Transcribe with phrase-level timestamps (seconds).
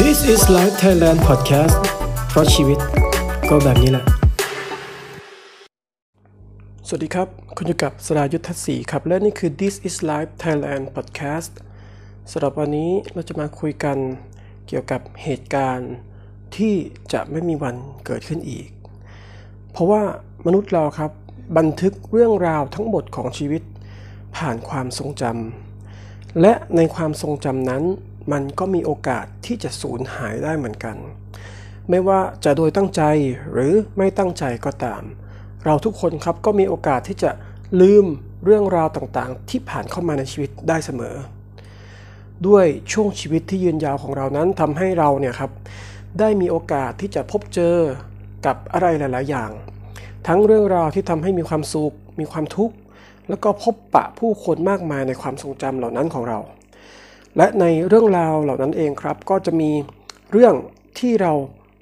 [0.00, 1.76] This is Life Thailand Podcast
[2.28, 2.78] เพราะชีวิต
[3.50, 4.04] ก็แบบนี้แหละ
[6.86, 11.52] สวัสดีครับ คุณอยู่กับสรายุทธศรีครับ และนี่คือ This is Life Thailand Podcast
[12.30, 13.96] สำหรับวันนี้เราจะมาคุยกัน
[14.66, 15.92] เกี่ยวกับเหตุการณ์
[16.56, 16.74] ที่
[17.12, 18.68] จะไม่มีวันเกิดขึ้นอีก
[19.72, 20.02] เพราะว่า
[20.46, 21.10] มนุษย์เราครับ
[21.58, 23.62] บันทึกเรื่องราวทั้งหมดของชีวิต
[24.36, 25.63] ผ่านความทรงจำ
[26.40, 27.82] และในความทรงจำนั้น
[28.32, 30.96] มันก็มีโอกาสที่จะสูญหายได้เหมือนกัน
[31.90, 33.02] ไม่ว่าจะโดยตั้งใจ
[33.52, 35.02] หรือไม่ตั้งใจก็ตาม
[35.64, 37.30] เราทุกคนครับก็มีโอกาสที่จะ
[37.80, 38.06] ลืม
[38.44, 41.16] เรื่องราวต่างๆ ที่ผ่านเข้ามาในชีวิตได้เสมอ
[42.46, 45.50] ด้วยช่วงชีวิตที่ยืนยาวของเรานั้นทำให้เราเนี่ยครับ
[46.18, 47.76] ได้มีโอกาสที่จะพบเจอ
[48.46, 49.50] กับอะไรหลาย ๆ อย่าง
[50.26, 52.74] ทั้งเรื่องราวที่ทำให้มีความสุข มีความทุกข์
[53.28, 56.38] แล้วก็พบปะผู้คนมากมายในความทรงจำเหล่านั้นของเรา
[57.36, 59.70] และในเรื่องราวเหล่านั้นเองครับ ก็จะมี
[60.32, 60.54] เรื่อง
[60.98, 61.32] ที่เรา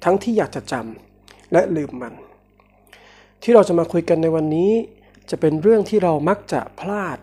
[0.03, 2.13] ทั้งที่อยากจะจำและลืมมัน
[3.43, 4.71] ที่เราจะมาคุยกันในวันนี้
[5.29, 7.17] จะเป็นเรื่องที่เรามักจะพลาด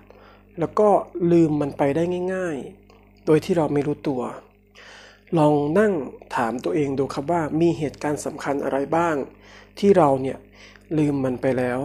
[0.61, 0.89] แล้วก็
[1.33, 2.03] ลืมมันไปได้
[2.35, 2.57] ง่าย
[2.93, 4.23] ๆ โดยที่เราไม่รู้ตัว
[5.39, 5.93] ลองนั่ง
[6.37, 9.17] ถามตัวเองดูครับว่ามีเหตุการณ์สำคัญอะไรบ้าง
[9.79, 10.39] ที่เราเนี่ย
[10.99, 11.79] ลืมมันไปแล้ว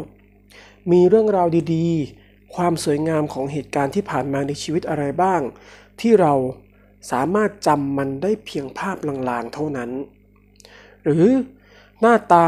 [0.92, 2.25] มีเรื่องราวดีๆ
[2.56, 5.42] ความสวยงามของเหตุการณ์ที่ผ่านมาในชีวิตอะไรบ้าง
[6.02, 6.34] ที่เรา
[7.12, 8.98] สามารถจำมันได้เพียงภาพ
[9.30, 9.92] ลางๆเท่านั้น
[11.04, 11.26] หรือ
[12.00, 12.48] หน้าตา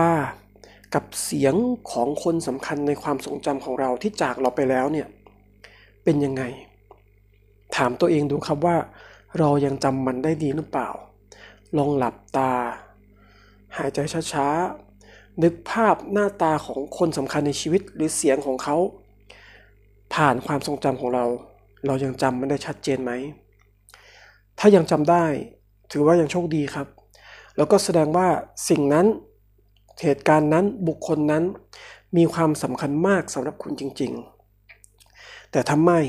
[0.93, 1.55] กับเสียง
[1.91, 5.07] ของคนสำคัญในความทรงจำของเราที่จากเราไปแล้วเนี่ย
[6.03, 6.43] เป็นยังไง
[7.75, 8.77] ถามตัวเองดูครับว่า
[9.39, 10.89] เรายังจำมันได้ดีหรือเปล่า
[11.77, 12.51] ลองหลับตา
[13.77, 13.99] หายใจ
[14.33, 18.77] ช้าๆนึกภาพหน้าตาของคนสำคัญในชีวิตหรือเสียงของเขา
[20.13, 21.25] ผ่านความทรงจำของเรา
[21.85, 23.11] เรายังจำมันได้ชัดเจนไหม
[24.59, 25.25] ถ้ายังจำได้
[25.91, 26.87] ถือว่ายังโชคดีครับ
[27.57, 28.27] แล้วก็แสดงว่า
[28.69, 29.05] สิ่งนั้น
[30.03, 31.43] เหตุการณ์นั้นบุคคลนั้น
[32.17, 34.11] มีความสำคัญมากสำหรับคุณจริง
[34.81, 35.99] ๆ แต่ถ้าไม่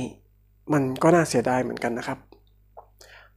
[0.72, 2.18] มันก็น่าเสียดายเหมือนกันนะครับ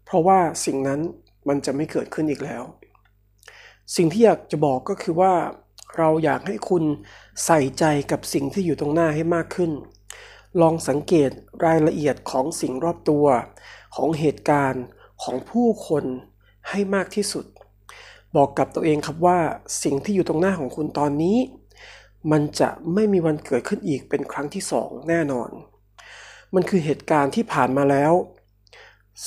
[0.05, 0.99] เพราะว่าสิ่งนั้น
[1.47, 2.63] มันจะไม่เกิดขึ้นอีกแล้ว
[3.95, 5.33] สิ่งที่อยากจะบอกก็คือว่า
[5.97, 6.83] เราอยากให้คุณ
[7.45, 9.71] ใส่ใจกับสิ่งที่อยู่ตรงหน้าให้มากขึ้น
[10.59, 11.31] ลองสังเกต
[11.65, 13.25] รายละเอียดของสิ่งรอบตัว
[13.95, 14.83] ของเหตุการณ์
[15.23, 16.03] ของผู้คน
[16.69, 17.45] ให้มากที่สุด
[18.35, 19.39] บอกกับตัวเองครับว่า
[19.83, 21.37] สิ่งที่อยู่ตรงหน้าของคุณตอนนี้
[22.31, 25.49] มันจะไม่มีวันเกิดขึ้นอีกเป็นครั้งที่สองแน่นอน
[26.55, 28.13] มันคือเหตุการณ์ที่ผ่านมาแล้ว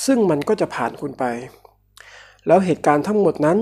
[0.04, 1.24] ซึ่งมันก็จะผ่านคุณไป
[2.46, 3.58] แล้วเหตุการณ์ทั้งหมดนั้น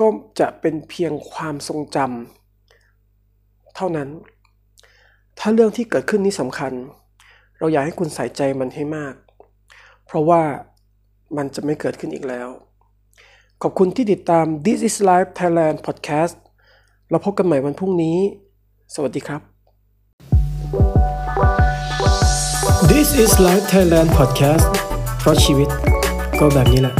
[0.00, 0.06] ก็
[0.40, 4.08] จะเป็นเพียงความทรงจำเท่านั้น
[5.44, 6.72] ถ้าเรื่องที่เกิดขึ้นนี้สำคัญ
[7.58, 9.14] เราอยากให้คุณใส่ใจมันให้มาก
[10.06, 10.42] เพราะว่า
[11.36, 12.48] มันจะไม่เกิดขึ้นอีกแล้ว
[13.62, 16.34] ขอบคุณที่ติดตาม This is Life Thailand Podcast
[17.10, 18.18] เราพบกันใหม่วันพรุ่งนี้
[18.94, 19.40] สวัสดีครับ
[22.92, 24.66] This is Life Thailand Podcast
[25.18, 25.68] เพราะชีวิต
[26.40, 26.94] ก็แบบนี้แหละ